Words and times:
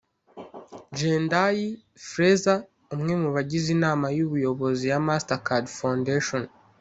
Jendayi 0.97 1.65
Frezer 2.07 2.59
umwe 2.95 3.13
mu 3.21 3.29
bagize 3.35 3.67
inama 3.77 4.05
y’ubuyobozi 4.17 4.83
ya 4.91 4.99
MasterCard 5.07 5.65
Foundation 5.79 6.43